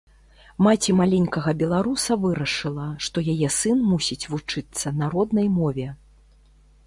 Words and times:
Маці 0.67 0.93
маленькага 0.99 1.51
беларуса 1.61 2.17
вырашыла, 2.23 2.87
што 3.07 3.17
яе 3.35 3.49
сын 3.59 3.77
мусіць 3.91 4.29
вучыцца 4.37 4.87
на 5.03 5.13
роднай 5.17 5.47
мове. 5.61 5.87